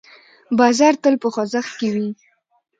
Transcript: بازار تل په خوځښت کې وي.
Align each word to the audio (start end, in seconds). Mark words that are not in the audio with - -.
بازار 0.59 0.93
تل 1.03 1.15
په 1.21 1.27
خوځښت 1.33 1.71
کې 1.79 1.87
وي. 1.93 2.07